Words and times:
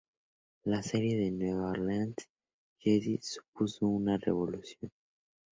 La 0.63 0.81
serie 0.81 1.15
de 1.15 1.29
La 1.29 1.37
Nueva 1.37 1.69
Orden 1.73 2.15
Jedi 2.79 3.19
supuso 3.21 3.85
una 3.85 4.17
revolución. 4.17 4.91